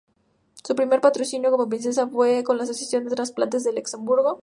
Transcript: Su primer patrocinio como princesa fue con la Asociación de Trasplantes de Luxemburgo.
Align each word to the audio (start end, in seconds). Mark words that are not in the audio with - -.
Su 0.63 0.73
primer 0.75 0.99
patrocinio 0.99 1.51
como 1.51 1.69
princesa 1.69 2.07
fue 2.07 2.43
con 2.43 2.57
la 2.57 2.63
Asociación 2.63 3.03
de 3.03 3.13
Trasplantes 3.15 3.63
de 3.63 3.73
Luxemburgo. 3.73 4.39